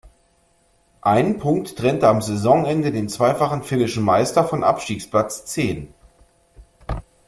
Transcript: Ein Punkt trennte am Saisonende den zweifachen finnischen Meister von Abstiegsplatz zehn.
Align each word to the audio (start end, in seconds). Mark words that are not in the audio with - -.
Ein 1.03 1.37
Punkt 1.37 1.77
trennte 1.77 2.07
am 2.07 2.23
Saisonende 2.23 2.91
den 2.91 3.07
zweifachen 3.07 3.61
finnischen 3.61 4.01
Meister 4.03 4.43
von 4.43 4.63
Abstiegsplatz 4.63 5.45
zehn. 5.45 5.93